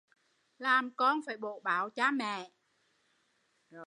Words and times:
Làm 0.57 0.91
con 0.95 1.19
phải 1.25 1.37
bổ 1.37 1.59
báo 1.59 1.89
cha 1.89 2.11
mẹ 2.11 2.51